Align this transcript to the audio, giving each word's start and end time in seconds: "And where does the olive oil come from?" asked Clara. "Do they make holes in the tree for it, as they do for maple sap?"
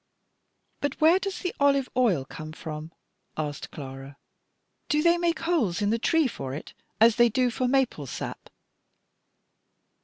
"And 0.81 0.95
where 0.95 1.19
does 1.19 1.41
the 1.41 1.53
olive 1.59 1.87
oil 1.95 2.25
come 2.25 2.53
from?" 2.53 2.91
asked 3.37 3.69
Clara. 3.69 4.17
"Do 4.89 5.03
they 5.03 5.19
make 5.19 5.41
holes 5.41 5.79
in 5.79 5.91
the 5.91 5.99
tree 5.99 6.25
for 6.27 6.55
it, 6.55 6.73
as 6.99 7.17
they 7.17 7.29
do 7.29 7.51
for 7.51 7.67
maple 7.67 8.07
sap?" 8.07 8.49